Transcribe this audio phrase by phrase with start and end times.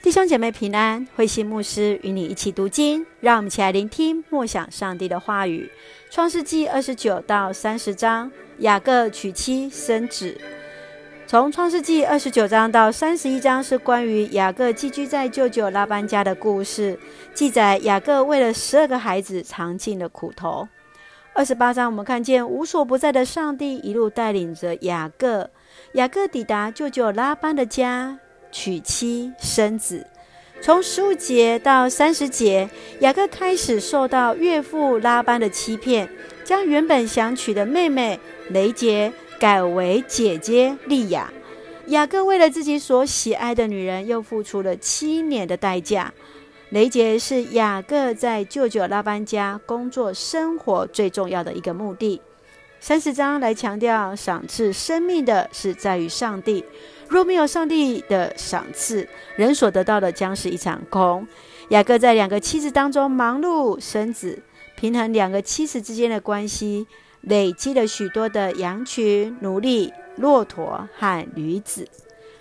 [0.00, 5.68] 弟兄姐妹平安，慧心牧师与你一起读经，让我们一起来聆听默想上帝的话语。
[6.08, 10.40] 创世纪二十九到三十章，雅各娶妻生子。
[11.26, 16.96] 从创世纪二十九章到三十一章是关于雅各寄居在舅舅拉班家的故事，
[17.34, 20.68] 记载雅各为了十二个孩子尝尽了苦头。
[21.34, 25.50] 二十八章我们看见无所不在的上帝一路带领着雅各，
[25.94, 28.20] 雅各抵达舅舅拉班的家。
[28.50, 30.06] 娶妻生子，
[30.60, 32.68] 从十五节到三十节，
[33.00, 36.08] 雅各开始受到岳父拉班的欺骗，
[36.44, 38.18] 将原本想娶的妹妹
[38.50, 41.32] 雷杰改为姐姐利亚。
[41.86, 46.12] 雅各为了自己所喜爱的女人，又付出了七年的代价。
[46.70, 52.20] 雷杰是雅各在舅舅拉班家工作生活最重要的一个目的。
[52.80, 56.64] 三十章来强调，赏赐生命的是在于上帝。
[57.08, 59.06] 若没有上帝的赏赐，
[59.36, 61.26] 人所得到的将是一场空。
[61.70, 64.42] 雅各在两个妻子当中忙碌生子，
[64.76, 66.86] 平衡两个妻子之间的关系，
[67.22, 71.86] 累积了许多的羊群、奴隶、骆驼和驴子。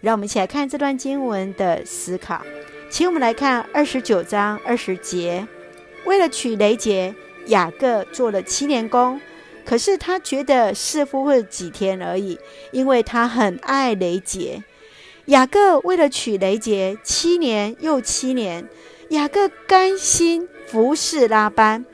[0.00, 2.40] 让我们一起来看这段经文的思考。
[2.88, 5.46] 请我们来看二十九章二十节，
[6.04, 7.14] 为了娶雷杰，
[7.46, 9.20] 雅各做了七年工。
[9.64, 12.38] 可是他觉得似乎会几天而已，
[12.72, 14.62] 因为他很爱雷杰。
[15.26, 18.68] 雅各为了娶雷杰，七年又七年，
[19.10, 21.84] 雅各甘心服侍拉班，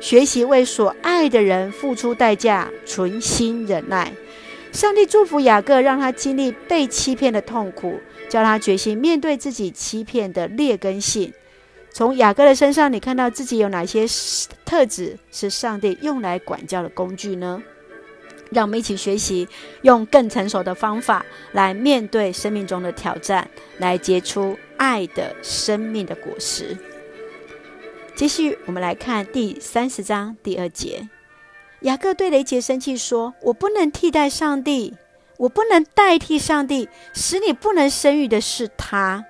[0.00, 4.12] 学习为所爱的人付出代价，存心忍耐。
[4.72, 11.32] 上帝祝福雅各，让他经历被欺骗的痛苦，叫他决心面对自己欺骗的劣根性。
[11.96, 14.04] 从雅各的身上，你看到自己有哪些
[14.66, 17.62] 特质是上帝用来管教的工具呢？
[18.50, 19.48] 让我们一起学习，
[19.80, 26.76] 用更成熟的方法来面对生命中的挑战，来结出爱的生命的果实。
[28.14, 31.08] 继续，我们来看第三十章第二节。
[31.80, 34.94] 雅各对雷杰生气说：“我不能替代上帝，
[35.38, 39.24] 我不能代替上帝，使你不能生育的是他。”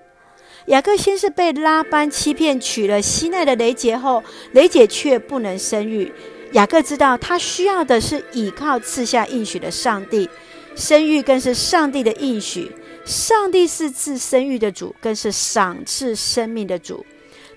[0.66, 4.22] 雅各先是被拉班欺骗，娶了西奈的雷杰后，
[4.53, 6.12] 雷杰却不能生育。
[6.53, 10.28] 雅各知道他需要的是倚靠赐下应许的上帝，
[10.75, 12.72] 生育更是上帝的应许。
[13.04, 17.06] 上帝是赐生育的主，更是赏赐生命的主。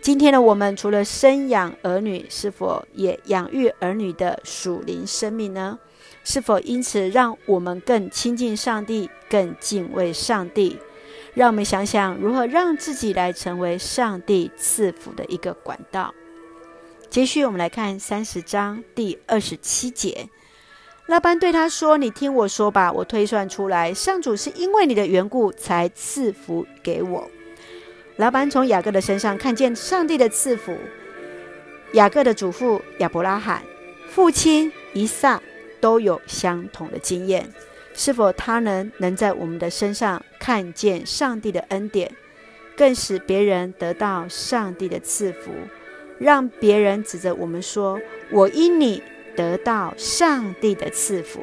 [0.01, 5.79] 今天的我们，除了生养儿女，是否也养育儿女的属灵生命呢？
[6.23, 10.77] 是否因此让我们更亲近上帝，更敬畏上帝？
[11.33, 16.13] 让我们想想如何让自己来成为上帝赐福的一个管道。
[17.09, 20.29] 接续，我们来看三十章第二十七节。
[21.07, 27.27] 拉班对他说：“你听我说吧，我推算出来，上主是因为你的缘故才赐福给我。”
[28.17, 30.77] 拉班从雅各的身上看见上帝的赐福。
[31.93, 33.63] 雅各的祖父亚伯拉罕、
[34.07, 35.41] 父亲以撒
[35.81, 37.51] 都有相同的经验。
[37.95, 42.11] 是否他能能在我们的身上看见上帝的恩典，
[42.75, 45.51] 更使别人得到上帝的赐福，
[46.17, 48.01] 让别人指着我们说
[48.33, 49.03] ：“我因你
[49.35, 51.39] 得到上帝的赐福。”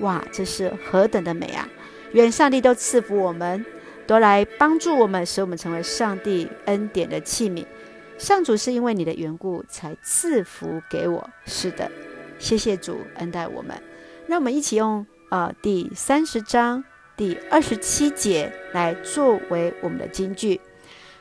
[0.00, 1.68] 哇，这是何等的美啊！
[2.12, 3.66] 愿上帝都赐福我们，
[4.06, 7.66] 都来帮助我们，使我们成为上帝恩典的器皿。
[8.16, 11.28] 上主是因为你的缘故才赐福给我。
[11.44, 11.92] 是的，
[12.38, 13.76] 谢谢主恩待我们。
[14.26, 15.06] 让我们一起用。
[15.30, 16.82] 呃，第三十章
[17.18, 20.60] 第二十七节来作为我们的金句。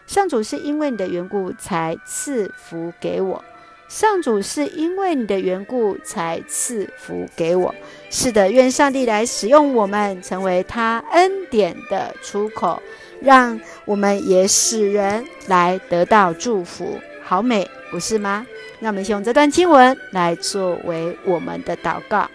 [0.05, 3.43] 上主是因为你的缘故才赐福给我。
[3.89, 7.73] 上主是因为你的缘故才赐福给我。
[8.11, 12.79] 是的，愿上帝来使用我们，成为他恩典的出口，
[13.21, 16.99] 让我们也使人来得到祝福。
[17.23, 18.45] 好美，不是吗？
[18.79, 22.29] 那我们先用这段经文来作为我们的祷告。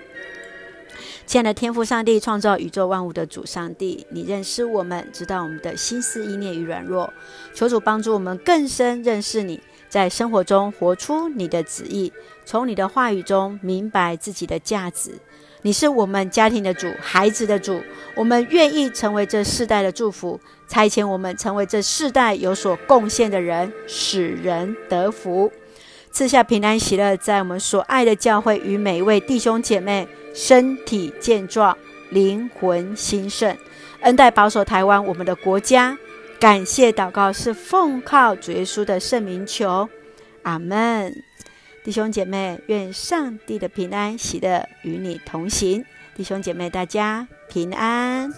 [1.25, 7.11] 亲爱的天父上帝，创造宇宙万物的主上帝，你认识我们，知道我们的心思意念与软弱。
[7.55, 12.13] 求主帮助我们更深认识你，在生活中活出你的旨意，
[12.45, 15.13] 从你的话语中明白自己的价值。
[15.63, 17.81] 你是我们家庭的主，孩子的主，
[18.17, 25.51] 我们愿意成为这世代的祝福，差遣我们成为这世代有所贡献的人，使人得福。
[26.11, 30.07] 赐下平安喜乐，在我们所爱的教会与每一位弟兄姐妹。
[30.35, 31.77] 身体健壮，
[32.11, 33.57] 灵魂兴盛，
[34.01, 35.97] 恩待保守台湾我们的国家。
[36.41, 39.89] 感谢祷告是奉靠主耶稣的圣名求，
[40.43, 41.15] 阿门。
[41.85, 45.85] 弟兄姐妹，愿上帝的平安喜乐与你同行。
[46.17, 48.33] 弟兄姐妹，大家平安。